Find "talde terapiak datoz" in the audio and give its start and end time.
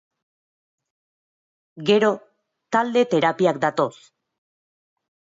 2.75-3.91